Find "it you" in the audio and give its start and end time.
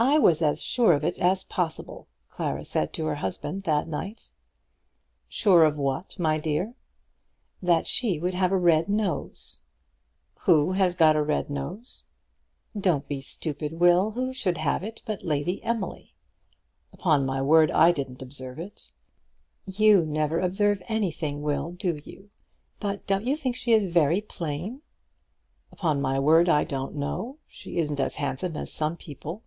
18.60-20.06